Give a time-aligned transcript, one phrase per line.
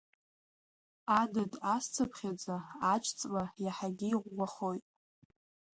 [1.19, 2.55] Адыд асцыԥхьаӡа
[2.91, 4.85] аџьҵла, иаҳагьы иӷәӷәахоит.